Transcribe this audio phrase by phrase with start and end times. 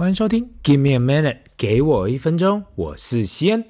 [0.00, 3.62] 欢迎收听，Give me a minute，给我一分钟，我是西恩。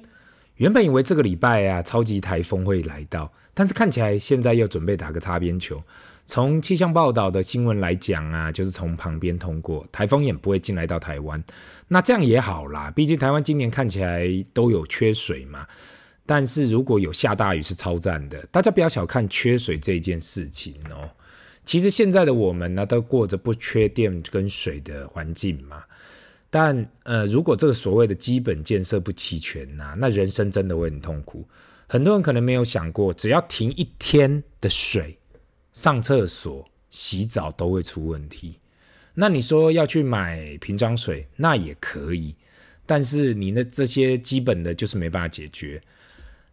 [0.55, 5.83] 原本以为这个礼拜啊，超级台风会来到，但是看起来现在又准备打个擦边球。
[6.25, 11.43] 从气象报道的新闻来讲啊，就是从旁边通过，台风也不会进来到台湾。
[11.89, 15.67] 那这样也好啦，毕竟台湾今年看起来都有缺水嘛。
[16.25, 21.09] 但是如果有下大雨是超赞的，大家不要小看缺水这件事情哦。
[21.65, 25.83] 其实现在的我们呢，都过着不缺电跟水的环境嘛。
[26.53, 31.47] 但呃，如果这个所谓的基本建设不齐全呐、那人生真的会很痛苦。
[31.87, 35.17] 很多人可能没有想过，只要停一天的水，
[35.71, 38.59] 上厕所、洗澡都会出问题。
[39.13, 42.35] 那你说要去买瓶装水，那也可以，
[42.85, 45.81] 但是你的这些基本的就是没办法解决。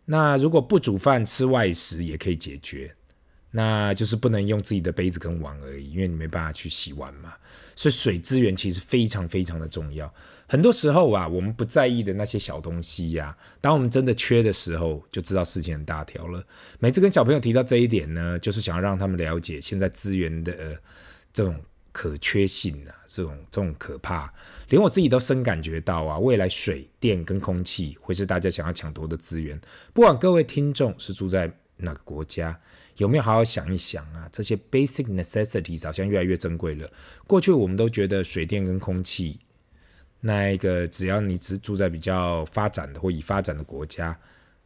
[0.04, 2.94] 那如果不煮饭吃外食也可以解决。
[3.50, 7.34] 那就是不能用自己的杯子跟碗而已，因为你没办法去洗碗嘛。
[7.74, 10.12] 所以水资源其实非常非常的重要。
[10.48, 16.44] 很多时候啊，我们不在意的那些小东西呀、当我们真的缺的时候，就知道事情很大条了。
[16.80, 20.78] 每次跟小朋友提到这一点呢，就是想要让他们了解现在资源的、
[21.32, 21.54] 这种
[21.92, 24.32] 可缺性啊，这种这种可怕。
[24.70, 29.58] 连我自己都深感觉到啊，未来水电跟空气会是大家想要抢夺的资源。
[29.92, 31.48] 不管各位听众是住在
[31.78, 32.60] 哪个国家，
[32.96, 34.28] 有没有好好想一想啊？
[34.30, 36.90] 这些 basic necessities 好像越来越珍贵了。
[37.26, 39.40] 过去我们都觉得水电跟空气，
[40.20, 44.18] 那一个只要你只住在比较发展的或已发展的国家，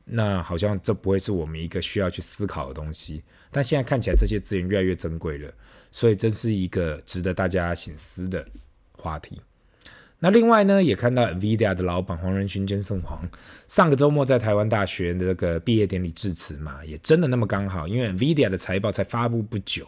[0.05, 3.23] 那好像这不会是我们一个需要去思考的东西。
[3.51, 5.53] 但现在看起来这些资源越来越珍贵了，
[5.91, 8.47] 所以这是一个值得大家醒思的
[8.93, 9.41] 话题。
[10.25, 13.29] 那另外呢，也看到 NVIDIA 的老板黄仁勋（健身黄）
[13.67, 19.85] 上个周末在台湾大学的这个毕业典礼致辞嘛，也真的那么刚好，因为 NVIDIA 的财报才发布不久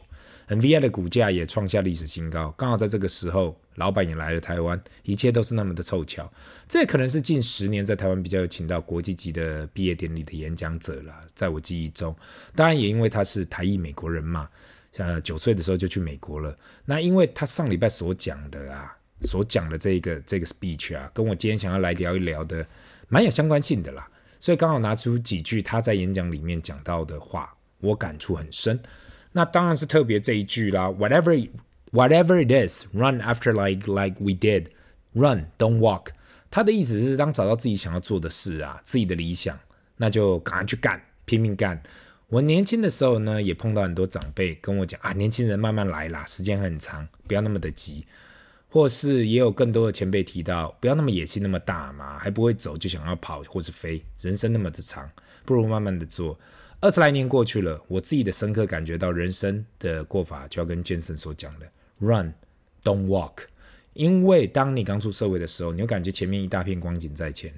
[0.49, 6.29] ，NVIDIA 的股价也创下历史新高，刚好在这个时候，老板也来了台湾，一切都是那么的凑巧。
[6.69, 12.13] 这可能是近十年在台湾比较有请到国际级的毕业典礼的演讲者了，在我记忆中，
[12.57, 14.49] 当然也因为他是台裔美国人嘛，
[14.91, 16.59] 像九岁的时候就去美国了。
[16.85, 18.97] 那因为他上礼拜所讲的啊。
[19.25, 22.67] 所讲的这个这个 speech 啊，跟我今天想要来聊一聊的，
[23.09, 24.09] 蛮有相关性的啦。
[24.39, 28.79] 所以刚好拿出几句他在演讲里面讲到的话，我感触很深。
[29.33, 31.49] 那当然是特别这一句啦，Whatever
[31.91, 34.67] whatever it is, run after like like we did,
[35.13, 36.09] run, don't walk。
[36.51, 39.59] 他的意思是，当找到自己想要做的事啊，自己的理想，
[39.97, 41.83] 那就赶快去干，拼命干。
[42.29, 48.07] 我年轻的时候呢，也碰到很多长辈跟我讲啊，年轻人慢慢来啦，时间很长，不要那么的急。
[48.75, 55.09] 或是也有更多的前辈提到，不要那么野心那么大嘛，还不会走就想要跑或是飞，人生那么的长，
[55.45, 56.37] 不如慢慢的做。
[56.81, 61.71] 二十来年过去了，我自己的深刻感觉到，人生的过法就要跟 Jensen 所讲的
[62.01, 62.35] “Run,
[62.83, 63.45] don't walk”。
[63.93, 67.55] 因为当你刚出社会的时候，你会感觉前面一大片光景在前，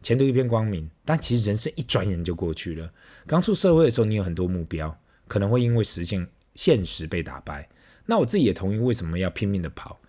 [0.00, 2.88] 前途一片光明，但其实人生一转眼就过去了。
[3.26, 7.68] 刚出社会的时候，你有很多目标，可能会因为实现现实被打败。
[8.06, 10.00] 那我自己也同意，为什么要拼命的跑？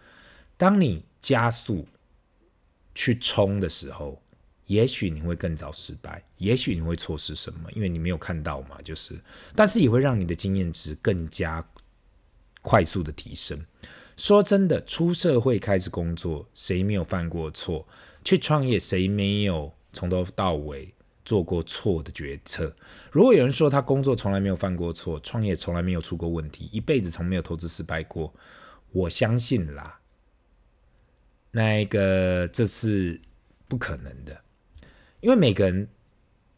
[0.62, 1.88] 当你加速
[2.94, 4.22] 去冲的时候，
[4.68, 9.20] 也许你会更早失败，也许你会错失什么，因为你没有看到嘛，就是，
[9.56, 11.68] 但是也会让你的经验值更加
[12.62, 13.60] 快速的提升。
[14.16, 17.88] 说真的，出社会开始工作，谁没有犯过错？
[18.24, 20.94] 去创业，谁没有从头到尾
[21.26, 22.76] 做过错的决策？
[23.12, 28.32] 如果有人说他工作从来没有犯过错，创业从来没有出过问题，一辈子从没有投资失败过，
[28.92, 30.01] 我相信啦。
[31.52, 33.20] 那一个，这是
[33.68, 34.42] 不可能的，
[35.20, 35.88] 因为每个人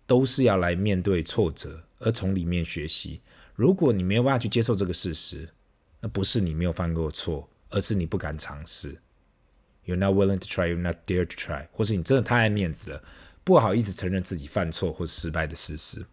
[0.05, 3.21] 都是要来面对挫折，而从里面学习。
[3.55, 5.49] 如果你没有办法去接受这个事实，
[5.99, 8.99] 那不是你没有犯过错，而是你不敢尝试。
[9.85, 13.03] You're not willing to try, you're not dare to try，或是你真的太爱面子了，
[13.43, 16.05] 不好意思承认自己犯错或失败的事实。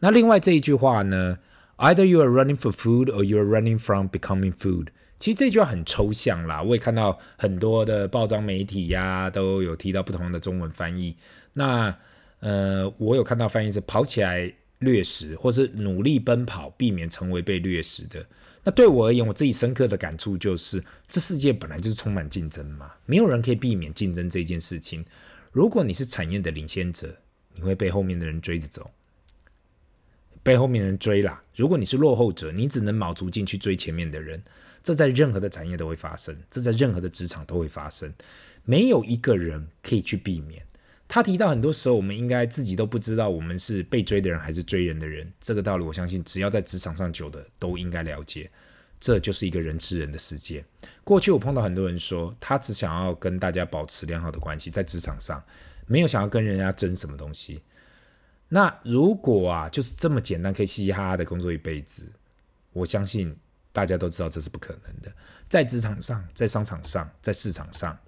[0.00, 1.38] 那另外这一句话呢
[1.78, 4.88] ？Either you are running for food, or you are running from becoming food。
[5.16, 11.16] 其实这句话很抽象啦，我也看到很多的报章媒体呀、都有提到不同的中文翻译。
[11.54, 11.96] 那
[12.40, 18.24] 呃，我有看到翻译是跑起来掠食，或是努力奔跑，避免成为被掠食的。
[18.62, 25.04] 那对我而言，我自己深刻的感触就是，这世界本来就是充满竞争嘛，没有人可以避免竞争这件事情。
[25.50, 27.16] 如果你是产业的领先者，
[27.54, 28.88] 你会被后面的人追着走，
[30.48, 31.42] 被后面人追啦。
[31.54, 34.42] 如果你是落后者，你只能卯足劲去追前面的人。
[34.82, 38.10] 这在任何的产业都会发生，这在任何的职场都会发生，
[38.64, 40.62] 没有一个人可以去避免。
[41.06, 45.30] 他提到很多时候，我们应该自己都不知道我们是被追的人还是追人的人。
[45.38, 48.50] 这个道理，我相信只要在职场上久的都应该了解。
[48.98, 50.64] 这就是一个人吃人的世界。
[51.04, 55.42] 过去我碰到很多人说，他只想要跟大家保持良好的关系，在职场上
[55.86, 57.60] 没有想要跟人家争什么东西。
[58.48, 62.10] 那如果啊，就是这么简单，可以嘻嘻哈哈的工作一辈子，
[62.72, 63.36] 我相信
[63.72, 65.12] 大家都知道这是不可能的。
[65.48, 67.98] 在职场上，在商场上，在市场上，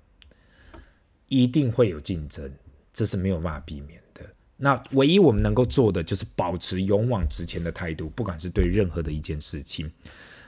[1.29, 2.51] 一定会有竞争，
[2.93, 4.23] 这是没有办法避免的。
[4.57, 9.91] 那唯一我们能够做的，就是保持勇往直前的态度，不管是对任何的一件事情。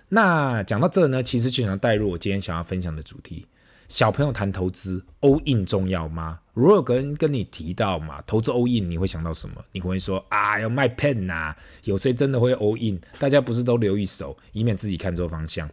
[0.08, 3.46] 那讲到这呢，其实就想带入我今天想要分享的主题。
[3.92, 6.40] 小朋友谈投资，all in 重要吗？
[6.54, 9.62] 如果有人跟你提到嘛，投资 all in，你会想到什么？
[9.70, 11.54] 你可能会说啊，要卖 pen 呐？
[11.84, 12.98] 有谁真的会 all in？
[13.18, 15.68] 大家不是都留一手，以免自己看错方向。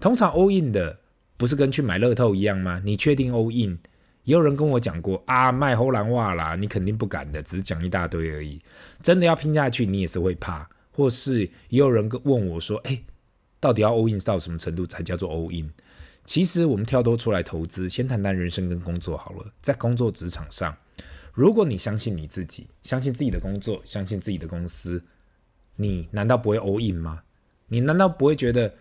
[0.00, 0.98] 通常 all in 的
[1.36, 2.82] 不是跟去买乐透一样吗？
[2.84, 3.78] 你确定 all in？
[4.24, 8.60] 也有人跟我讲过啊，卖后兰袜啦，你肯定不敢的，只是讲一大堆而已。
[9.00, 10.68] 真的要拼下去，你也是会怕。
[10.90, 13.00] 或是也有人问我说，哎，
[13.60, 15.70] 到底要 all in 到什么程度才叫做 all in？
[16.30, 19.52] 其实我们跳脱出来投资，先谈谈人生跟工作好了。
[19.60, 20.72] 在工作职场上，
[21.34, 25.02] 如果你相信你自己，相信自己的工作，相信自己的公司，
[25.74, 27.22] 你难道不会 all in 吗？
[27.66, 28.72] 你难道不会觉得？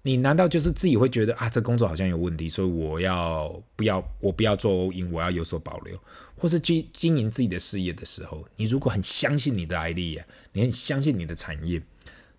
[0.00, 4.02] 你难道就是自己会觉得啊，这工作好像有问题，所以我要不要？
[4.18, 6.00] 我不要做 all in，我要有所保留，
[6.38, 10.24] 或是去经营自己的事业的时候，你如果很相信你的 idea，
[10.54, 11.82] 你很相信你的产业，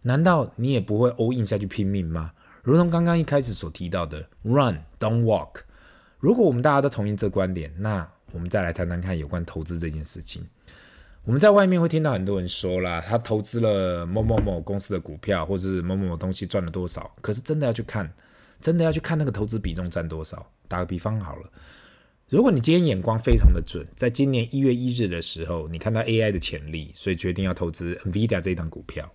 [0.02, 2.32] 难道你也不会 all in 下去拼命吗？
[2.66, 5.58] 如同刚刚一开始所提到的，Run don't walk。
[6.20, 10.44] 如果我们大家都同意这观点，那我们再来谈谈看有关投资这件事情。
[11.26, 17.12] 我们在外面会听到很多人说啦，他投资了某某某公司的股票，或是某某某东西赚了多少。
[17.22, 18.12] 可是真的要去看，
[18.60, 20.52] 真的要去看那个投资比重占多少。
[20.68, 21.52] 打个比方好了，
[22.30, 29.08] 如果你今天眼光非常的准，在今年一月一日的时候，你看到 AI 的潜力，所以决定要投资 NVIDIA 这一档股票。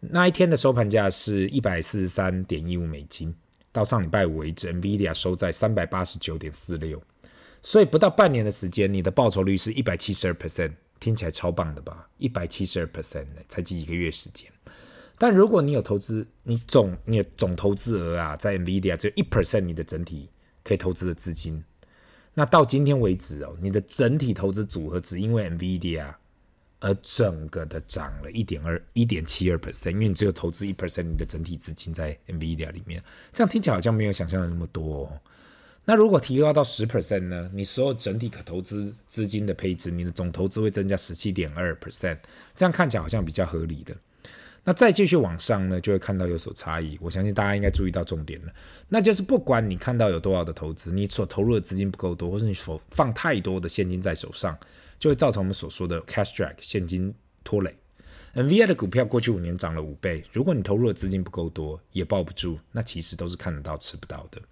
[0.00, 3.34] 那一天的收盘价是一百四十三点一五美金，
[3.70, 7.02] 到上礼拜五为止，NVIDIA 收在三百八十九点四六，
[7.62, 12.08] 所以不到半年的时间，你的报酬率是一百七十二 percent，听起来超棒的吧？
[12.16, 14.50] 一百七十二 percent 才几个月时间。
[15.18, 20.30] 但如果你有投资，你总你的总投资额啊，在 NVIDIA 只有一 percent，你的整体
[20.64, 21.62] 可以投资的资金，
[22.32, 26.14] 那到今天为止哦，你的整体投资组合只因为 NVIDIA。
[26.80, 35.20] 而整个的涨了一点二一点七二 percent，因为你只有投资一 percent，你的整体资金在 NVIDIA 里面，这样听起来好像没有想象的那么多哦。
[35.84, 37.50] 那如果提高到十 percent 呢？
[37.54, 42.18] 你所有整体可投资资金的配置，你的总投资会增加十七点二 percent，
[42.54, 43.96] 这样看起来好像比较合理的。
[44.64, 46.98] 那再继续往上呢，就会看到有所差异。
[47.00, 48.52] 我相信大家应该注意到重点了，
[48.88, 54.56] 那就是不管你看到有多少的投资，你所投入的资金不够多，或是你所放太多的现金在手上。
[54.98, 57.74] 就会造成我们所说的 cash drag 现金拖累。
[58.34, 64.42] N V I 的股票过去五年涨了五倍，如果你投入的资金不够多，也抱不住，那其实都是看得到吃不到的。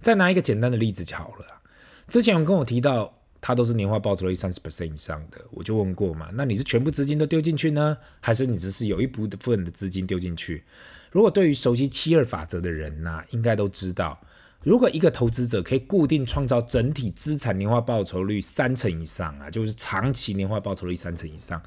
[0.00, 1.62] 再拿一个简单的例子就好了。
[2.08, 10.62] 之前有跟我提到，它都是年化报酬率三十 percent 以上的，我就问过嘛，那你是全部资金都丢进去呢，还是你只是有一部分的资金丢进去？
[11.10, 14.20] 如果对于熟悉七二法则的人呐，应该都知道。
[14.62, 21.62] 如果一个投资者可以固定创造整体资产年化报酬率三成以上啊，就是长期年化报酬率三成以上，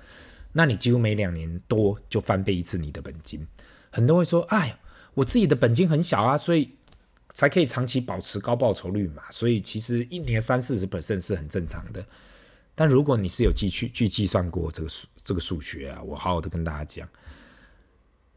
[0.51, 3.47] 那你几乎每两年多就翻倍一次你的本金。
[3.89, 4.77] 很多人会说：“哎，
[5.15, 6.75] 我自己的本金很小啊，所以
[7.33, 12.05] 才可以长期保持高报酬率嘛。”所以其实一年三四十 percent 是很正常的。
[12.75, 17.09] 但如果你是有计去去计算过这个数这个数学啊，我好好的跟大家讲，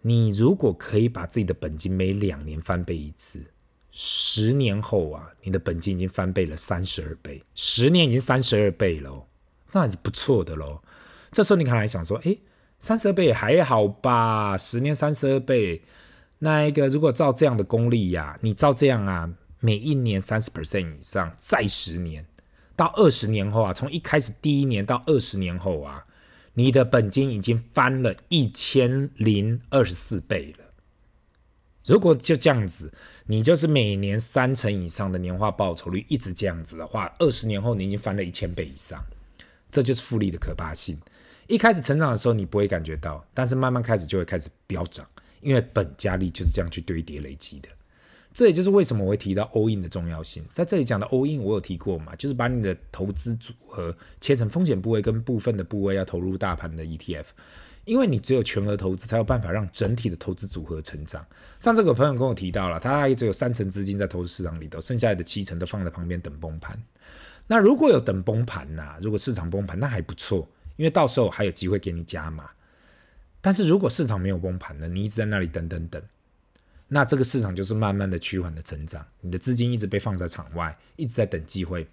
[0.02, 3.40] 你如果可以把自己的本金每两年翻倍一次。
[3.98, 9.26] 十年后啊，你的本金已经翻倍了三十二倍，十年已经三十二倍了，
[9.72, 10.82] 那还是不错的喽。
[11.32, 12.38] 这时候你可能还想说，诶，
[12.78, 14.58] 三十二倍还好吧？
[14.58, 15.82] 十年三十二倍，
[16.38, 22.26] 那一个如果照这样的功力呀，你照这样啊，每一年三十 percent 以上，再十年
[22.74, 26.04] 到二十年后啊，从一开始第一年到二十年后啊，
[26.54, 30.64] 你的本金已经翻了一千零二十四倍了。
[31.86, 32.92] 如果就这样子，
[33.26, 39.02] 你就是每年三成以上的年化报酬率，一直这样子的话，二十年后你已经翻了一千倍以上，
[39.70, 40.98] 这就是复利的可怕性。
[41.46, 45.06] 一开始成长的时候你不会感觉到，但是慢慢开始就会开始飙涨，
[45.40, 47.68] 因为本加利就是这样去堆叠累积的。
[48.32, 50.44] 这也就是为什么我会提到 all in 的重要性。
[50.52, 57.24] 在这里讲的 all in，我有提过嘛，就是把你的投资组合切成风险部位跟部分的部位要投入大盘的 ETF。
[57.86, 61.24] 因为你只有全额投资，才有办法让整体的投资组合成长。
[61.60, 66.76] 上次有朋友跟我提到了，他也只有三成资金在投资市场里头，剩下的七成都放在旁边等崩盘。
[67.46, 72.50] 那如果有等崩盘呐、如果市场崩盘，那还不错，因为到时候还有机会给你加码。
[73.46, 76.02] 但是如果市场没有崩盘呢，你一直在那里等等等，
[76.88, 81.86] 那这个市场就是慢慢的趋缓的成长，你的资金一直被放在场外，一直在等机会，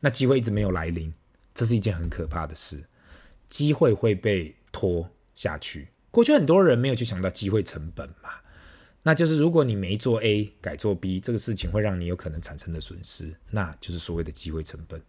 [0.00, 1.10] 那机会一直没有来临，
[1.54, 2.84] 这是一件很可怕的事，
[3.48, 5.88] 机会会被拖下去。
[6.10, 8.28] 过去很多人没有去想到机会成本嘛，
[9.02, 15.00] 那就是如果你没做 A 改做 B，这个事情会让你有可能产生的损失，那就是所谓的机会成本。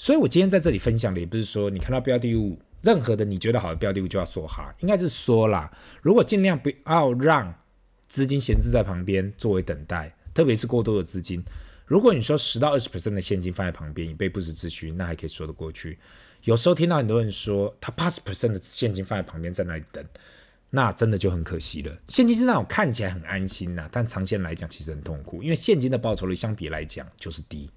[0.00, 5.70] 所以我今天在这里分享的也不是说你看到标的物，任何的你觉得好的标的物就要说哈，应该是说啦，
[6.02, 7.54] 如果尽量不要让。
[8.08, 11.44] 资金闲置在旁边作为等待，特别是过多的资金。
[11.84, 15.98] 如果你说十到二十 percent 的现金放在旁边以备不时之需，那还可以说得过去。
[16.44, 20.02] 有时候听到很多人说他八十 percent 的现金放在旁边在那里等，
[20.70, 21.94] 那真的就很可惜了。
[22.06, 27.68] 现金是那种看起来很安心呐、但长线来讲其实很痛苦，因为现金的报酬率相比来讲就是低。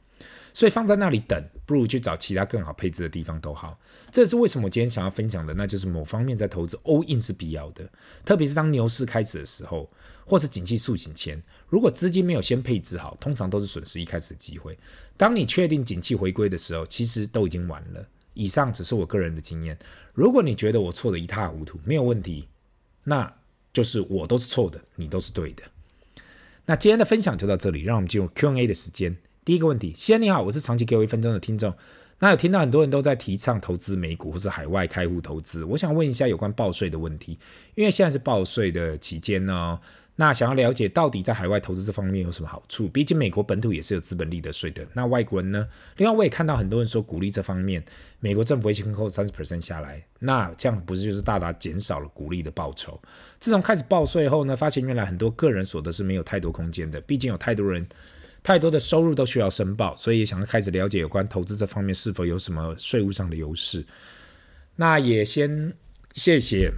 [0.53, 3.79] 所以放在那里等，不如去找其他更好配置的地方都好。
[4.11, 7.89] 这也是为什么我今天想要分享的，那就是某方面在投资 all in 是必要的，
[8.25, 9.89] 特别是当牛市开始的时候，
[10.25, 14.77] 或是景气速景前，如果资金没有先配置好，通常都是损失一开始的机会。
[15.17, 18.05] 当你确定景气回归的时候，其实都已经晚了。
[18.33, 19.77] 以上只是我个人的经验，
[20.13, 22.47] 如果你觉得我错得一塌糊涂，没有问题，
[23.03, 23.33] 那
[23.73, 25.63] 就是我都是错的，你都是对的。
[26.65, 29.17] 那今天的分享就到这里，让我们进入 Q&A 的时间。
[29.51, 31.73] 第一个问题，先你好，我是长期给我一分钟的听众。
[32.19, 37.37] 那有听到很多人都在提倡投资美股或是海外开户投资，我想问一下有关报税的问题，
[37.75, 39.77] 因为现在是报税的期间呢。
[40.15, 42.87] 那想要了解到底在海外投资这方面有什么好处？
[42.87, 44.87] 毕竟美国本土也是有资本利得税的。
[44.93, 45.65] 那外国人呢？
[45.97, 47.83] 另外我也看到很多人说鼓励这方面，
[48.21, 52.97] 美国政府会先扣三十 percent 下来，那这样不是就是大大减少了鼓励的报酬？
[53.37, 57.85] 自从开始报税后呢，发现原来很多个人所得是没有太多空间的，毕竟有太多人。
[58.43, 63.85] 太多的收入都需要申报，所以也想要开始了解有关投资这方面是否有什么税务上的优势。
[64.75, 65.73] 那也先
[66.13, 66.71] 谢谢。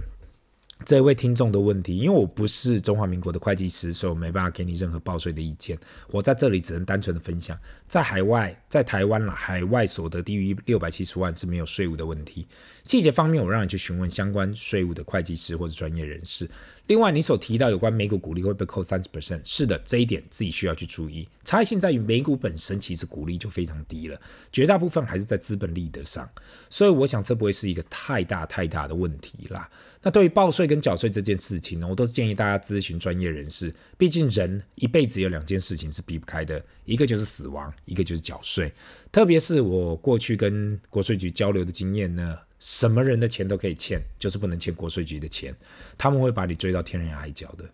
[0.84, 5.78] 这位听众的问题，因为我不是中华民国的会计师，所以我没办法给你任何报税的意见。
[6.10, 12.46] 我在这里只能单纯的分享，在海外，在台湾啦，海外所得低于六百七十万是没有税务的问题。
[12.82, 16.48] 细节方面，我让你去询问相关税务的会计师或者专业人士。
[16.88, 21.26] 另外，你所提到有关美股股利会被扣三十 percent，是的，这一点自己需要去注意。
[21.42, 24.20] 差异性在于美股本身其实股利就非常低了，
[24.52, 26.28] 绝大部分还是在资本利得上，
[26.68, 29.66] 所以我想这不会是一个太大太大的问题啦。
[30.02, 33.72] 那对于报税跟跟缴税这件事情呢，我都是建议大家咨询专业人士。
[33.96, 38.72] 毕竟人一辈子有两件事情是避不开的，一个就是死亡，一个就是缴税。
[39.12, 45.54] 特别是我过去跟国税局交流的经验呢，什么人的钱都可以欠，就是不能欠国税局的钱，
[45.96, 47.64] 他们会把你追到天涯海角的。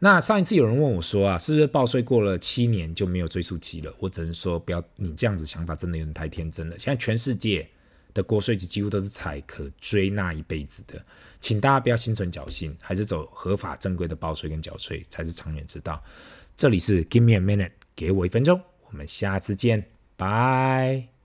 [0.00, 3.94] 那上一次有人问我说啊，是不是报税过了七年就没有追溯期了？
[4.00, 6.78] 我只能说，不要，你这样子想法真的有点太天真了。
[6.78, 7.70] 现在全世界。
[8.14, 11.04] 的国税局几乎都是采可追纳一辈子的，
[11.40, 16.02] 请大家不要心存侥幸，还是走合法正规的报税跟缴税才是长远之道。
[16.56, 18.60] 这里是 Give me a minute，给我一分钟，
[18.90, 21.17] 我们下次见，拜。